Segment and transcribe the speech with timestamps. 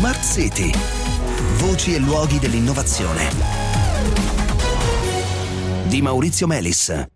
[0.00, 0.70] Smart City.
[1.58, 3.28] Voci e luoghi dell'innovazione.
[5.88, 7.06] Di Maurizio Melis.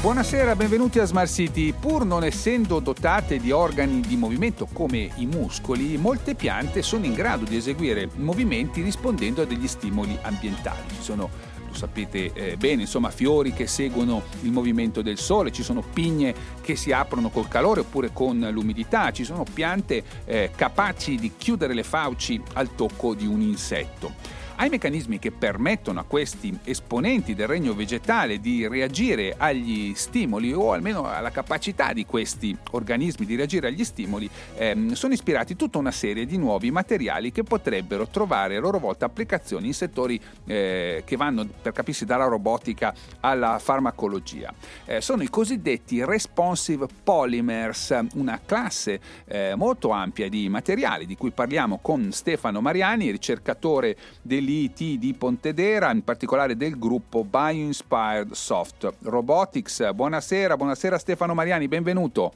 [0.00, 1.74] Buonasera, benvenuti a Smart City.
[1.78, 7.12] Pur non essendo dotate di organi di movimento come i muscoli, molte piante sono in
[7.12, 10.88] grado di eseguire movimenti rispondendo a degli stimoli ambientali.
[10.88, 11.28] Ci sono
[11.76, 16.74] sapete eh, bene, insomma, fiori che seguono il movimento del sole, ci sono pigne che
[16.74, 21.84] si aprono col calore oppure con l'umidità, ci sono piante eh, capaci di chiudere le
[21.84, 27.74] fauci al tocco di un insetto ai meccanismi che permettono a questi esponenti del regno
[27.74, 33.84] vegetale di reagire agli stimoli o almeno alla capacità di questi organismi di reagire agli
[33.84, 38.78] stimoli, ehm, sono ispirati tutta una serie di nuovi materiali che potrebbero trovare a loro
[38.78, 44.52] volta applicazioni in settori eh, che vanno, per capirsi, dalla robotica alla farmacologia.
[44.86, 51.30] Eh, sono i cosiddetti responsive polymers, una classe eh, molto ampia di materiali di cui
[51.30, 58.94] parliamo con Stefano Mariani, ricercatore del dell'IT di Pontedera, in particolare del gruppo BioInspired Soft
[59.02, 59.92] Robotics.
[59.92, 62.32] Buonasera, buonasera Stefano Mariani, benvenuto.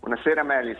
[0.00, 0.78] Buonasera Melis.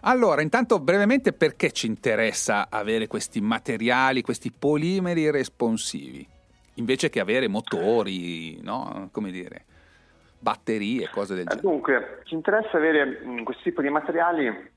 [0.00, 6.26] Allora, intanto brevemente perché ci interessa avere questi materiali, questi polimeri responsivi,
[6.74, 9.10] invece che avere motori, no?
[9.12, 9.64] Come dire,
[10.38, 11.60] batterie, cose del genere?
[11.60, 14.74] Dunque, ci interessa avere mm, questo tipo di materiali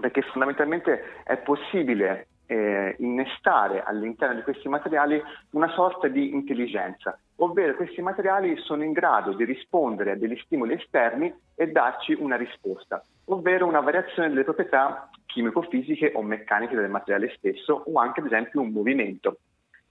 [0.00, 7.74] perché fondamentalmente è possibile eh, innestare all'interno di questi materiali una sorta di intelligenza, ovvero
[7.74, 13.02] questi materiali sono in grado di rispondere a degli stimoli esterni e darci una risposta,
[13.26, 18.60] ovvero una variazione delle proprietà chimico-fisiche o meccaniche del materiale stesso o anche ad esempio
[18.60, 19.38] un movimento.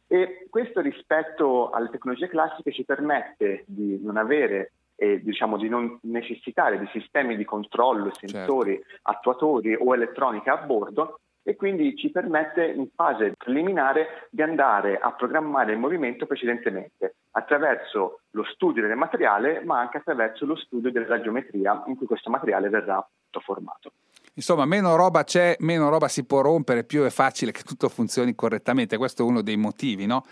[0.08, 5.98] E questo rispetto alle tecnologie classiche ci permette di non avere e diciamo di non
[6.04, 9.00] necessitare di sistemi di controllo, sensori, certo.
[9.04, 15.11] attuatori o elettronica a bordo, e quindi ci permette in fase preliminare di andare a
[15.11, 21.21] programmare il movimento precedentemente attraverso lo studio del materiale ma anche attraverso lo studio della
[21.21, 23.05] geometria in cui questo materiale verrà
[23.39, 23.93] formato.
[24.36, 28.33] Insomma, meno roba c'è, meno roba si può rompere, più è facile che tutto funzioni
[28.33, 28.98] correttamente.
[28.98, 30.23] Questo è uno dei motivi, no?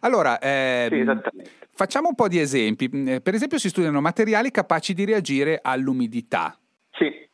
[0.00, 2.88] Allora, ehm, sì, facciamo un po' di esempi.
[2.88, 6.56] Per esempio, si studiano materiali capaci di reagire all'umidità.
[6.92, 7.28] Sì,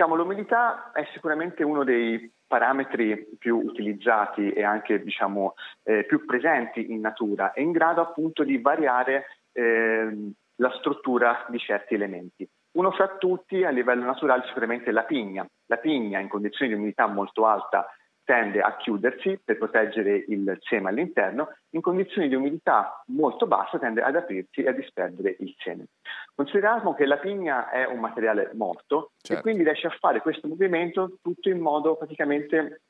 [0.00, 5.52] diciamo, l'umidità è sicuramente uno dei parametri più utilizzati e anche diciamo,
[5.82, 11.58] eh, più presenti in natura è in grado appunto di variare eh, la struttura di
[11.58, 12.48] certi elementi.
[12.78, 15.46] Uno fra tutti a livello naturale sicuramente la pigna.
[15.66, 17.86] La pigna in condizioni di umidità molto alta
[18.30, 24.02] tende a chiudersi per proteggere il seme all'interno, in condizioni di umidità molto bassa tende
[24.02, 25.86] ad aprirsi e a disperdere il seme.
[26.32, 29.40] Consideriamo che la pigna è un materiale morto certo.
[29.40, 32.82] e quindi riesce a fare questo movimento tutto in modo praticamente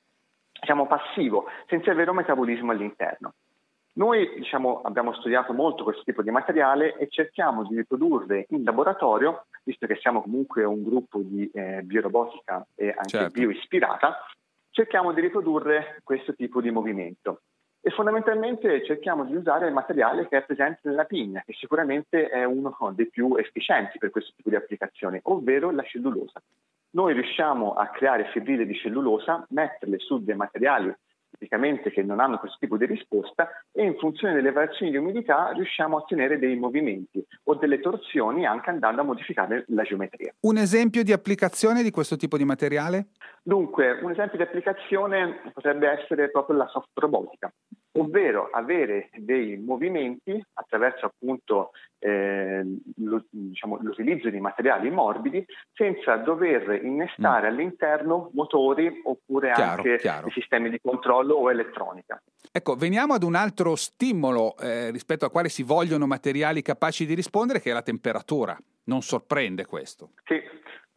[0.60, 3.32] diciamo, passivo, senza avere un metabolismo all'interno.
[3.94, 9.46] Noi diciamo, abbiamo studiato molto questo tipo di materiale e cerchiamo di riprodurre in laboratorio,
[9.64, 13.40] visto che siamo comunque un gruppo di eh, biorobotica e anche certo.
[13.40, 14.18] bioispirata,
[14.70, 17.42] cerchiamo di riprodurre questo tipo di movimento
[17.82, 22.44] e fondamentalmente cerchiamo di usare il materiale che è presente nella pigna, che sicuramente è
[22.44, 26.42] uno dei più efficienti per questo tipo di applicazione, ovvero la cellulosa.
[26.92, 30.94] Noi riusciamo a creare fibrille di cellulosa, metterle su dei materiali
[31.40, 35.50] tipicamente che non hanno questo tipo di risposta e in funzione delle variazioni di umidità
[35.52, 40.34] riusciamo a ottenere dei movimenti o delle torsioni anche andando a modificare la geometria.
[40.40, 43.06] Un esempio di applicazione di questo tipo di materiale?
[43.42, 47.50] Dunque, un esempio di applicazione potrebbe essere proprio la soft robotica
[48.00, 52.62] ovvero avere dei movimenti attraverso appunto eh,
[52.96, 57.52] lo, diciamo, l'utilizzo di materiali morbidi senza dover innestare mm.
[57.52, 60.30] all'interno motori oppure chiaro, anche chiaro.
[60.30, 62.20] sistemi di controllo o elettronica.
[62.50, 67.14] Ecco, veniamo ad un altro stimolo eh, rispetto al quale si vogliono materiali capaci di
[67.14, 68.58] rispondere, che è la temperatura.
[68.84, 70.10] Non sorprende questo?
[70.24, 70.40] Sì,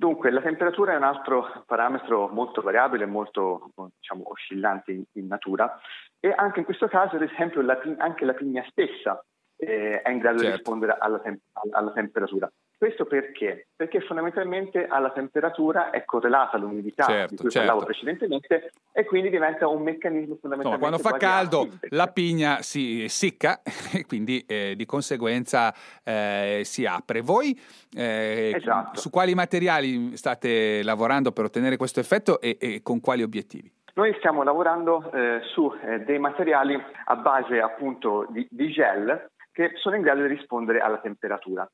[0.04, 5.80] Dunque, la temperatura è un altro parametro molto variabile, molto diciamo, oscillante in, in, natura
[6.20, 9.24] e anche in questo caso, ad esempio, la, anche la pigna stessa
[9.56, 10.52] eh, è in grado certo.
[10.52, 11.40] di rispondere alla, tem-
[11.72, 12.52] alla temperatura.
[12.84, 13.68] Questo perché?
[13.78, 17.68] Perché fondamentalmente alla temperatura è correlata l'umidità certo, di cui certo.
[17.68, 20.76] parlavo precedentemente e quindi diventa un meccanismo fondamentale.
[20.76, 23.62] No, quando fa caldo la pigna si secca
[23.96, 27.22] e quindi eh, di conseguenza eh, si apre.
[27.22, 27.58] Voi
[27.96, 29.00] eh, esatto.
[29.00, 33.72] su quali materiali state lavorando per ottenere questo effetto e, e con quali obiettivi?
[33.94, 39.72] Noi stiamo lavorando eh, su eh, dei materiali a base appunto di, di gel che
[39.76, 41.66] sono in grado di rispondere alla temperatura.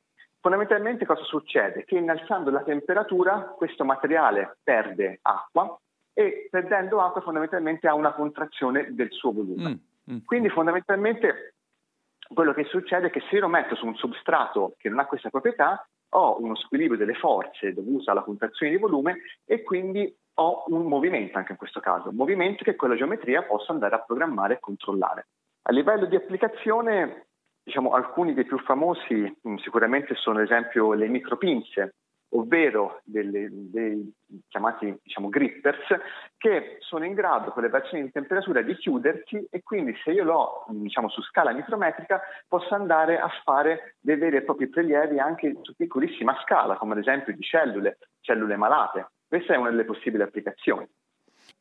[0.42, 1.84] Fondamentalmente cosa succede?
[1.84, 5.78] Che innalzando la temperatura questo materiale perde acqua
[6.14, 9.70] e perdendo acqua fondamentalmente ha una contrazione del suo volume.
[10.10, 11.56] Mm, mm, Quindi fondamentalmente
[12.34, 15.06] quello che succede è che se io lo metto su un substrato che non ha
[15.06, 20.64] questa proprietà, ho uno squilibrio delle forze dovuto alla contrazione di volume e quindi ho
[20.68, 24.00] un movimento anche in questo caso, un movimento che con la geometria posso andare a
[24.00, 25.28] programmare e controllare.
[25.64, 27.28] A livello di applicazione,
[27.70, 31.94] diciamo, alcuni dei più famosi mh, sicuramente sono ad esempio le micropinze,
[32.32, 34.12] ovvero delle, dei
[34.48, 35.86] chiamati diciamo, grippers,
[36.38, 40.24] che sono in grado con le variazioni di temperatura di chiudersi e quindi se io
[40.24, 45.56] l'ho diciamo, su scala micrometrica posso andare a fare dei veri e propri prelievi anche
[45.62, 49.12] su piccolissima scala, come ad esempio di cellule, cellule malate.
[49.28, 50.88] Questa è una delle possibili applicazioni.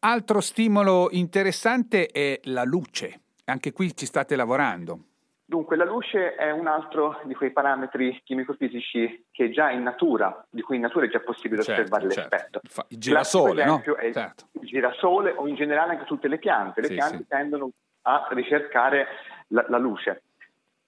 [0.01, 3.21] Altro stimolo interessante è la luce.
[3.45, 5.08] Anche qui ci state lavorando.
[5.49, 10.61] Dunque, la luce è un altro di quei parametri chimico-fisici che già in natura, di
[10.61, 12.37] cui in natura è già possibile certo, osservare certo.
[12.37, 12.85] l'effetto.
[12.89, 13.83] Il girasole, no?
[13.83, 14.49] Certo.
[14.61, 16.83] Il girasole o in generale anche tutte le piante.
[16.83, 17.27] Le sì, piante sì.
[17.29, 17.71] tendono
[18.03, 19.07] a ricercare
[19.47, 20.25] la, la luce.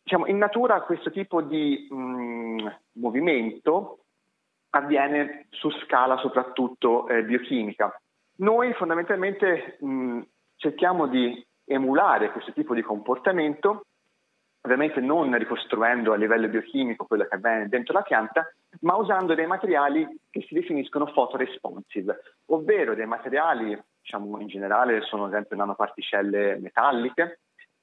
[0.02, 2.66] Diciamo, in natura questo tipo di mh, mm,
[2.96, 4.00] movimento
[4.72, 7.98] avviene su scala soprattutto eh, biochimica.
[8.36, 10.20] Noi fondamentalmente mh,
[10.56, 13.86] cerchiamo di emulare questo tipo di comportamento
[14.62, 19.46] ovviamente non ricostruendo a livello biochimico quello che avviene dentro la pianta, ma usando dei
[19.46, 26.58] materiali che si definiscono photoresponsive, ovvero dei materiali, diciamo in generale sono ad esempio nanoparticelle
[26.60, 27.40] metalliche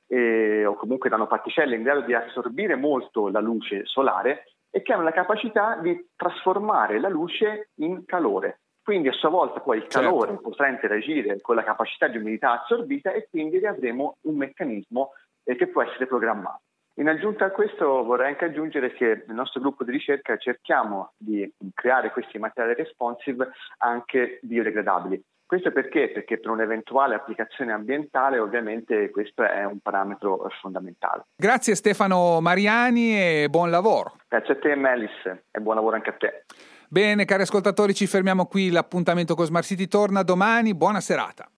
[0.07, 5.03] eh, o comunque nanoparticelle in grado di assorbire molto la luce solare e che hanno
[5.03, 8.59] la capacità di trasformare la luce in calore.
[8.83, 10.41] Quindi a sua volta poi il calore certo.
[10.44, 15.12] potrà interagire con la capacità di umidità assorbita e quindi avremo un meccanismo
[15.44, 16.62] eh, che può essere programmato.
[16.99, 21.47] In aggiunta a questo vorrei anche aggiungere che nel nostro gruppo di ricerca cerchiamo di
[21.75, 25.23] creare questi materiali responsive anche biodegradabili.
[25.45, 26.09] Questo perché?
[26.09, 31.25] Perché per un'eventuale applicazione ambientale ovviamente questo è un parametro fondamentale.
[31.35, 34.15] Grazie Stefano Mariani e buon lavoro.
[34.27, 36.45] Grazie a te Melis e buon lavoro anche a te.
[36.89, 41.45] Bene cari ascoltatori ci fermiamo qui, l'appuntamento con Smart City torna domani, buona serata.